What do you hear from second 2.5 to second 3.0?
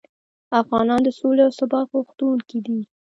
دي.